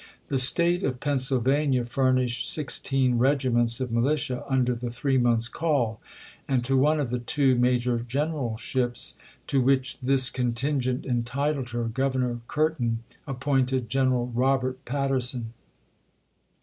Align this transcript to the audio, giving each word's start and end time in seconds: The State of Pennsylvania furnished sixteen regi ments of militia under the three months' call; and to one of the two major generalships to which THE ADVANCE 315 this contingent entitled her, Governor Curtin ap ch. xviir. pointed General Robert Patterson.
The 0.29 0.39
State 0.39 0.83
of 0.83 0.99
Pennsylvania 0.99 1.85
furnished 1.85 2.51
sixteen 2.51 3.19
regi 3.19 3.49
ments 3.49 3.79
of 3.79 3.91
militia 3.91 4.43
under 4.49 4.73
the 4.73 4.89
three 4.89 5.19
months' 5.19 5.47
call; 5.47 6.01
and 6.47 6.65
to 6.65 6.75
one 6.75 6.99
of 6.99 7.11
the 7.11 7.19
two 7.19 7.55
major 7.55 7.99
generalships 7.99 9.19
to 9.45 9.61
which 9.61 9.99
THE 9.99 10.05
ADVANCE 10.13 10.29
315 10.31 10.55
this 10.57 10.63
contingent 10.63 11.05
entitled 11.05 11.69
her, 11.69 11.83
Governor 11.83 12.39
Curtin 12.47 13.03
ap 13.27 13.35
ch. 13.35 13.37
xviir. 13.37 13.39
pointed 13.41 13.89
General 13.89 14.25
Robert 14.33 14.83
Patterson. 14.85 15.53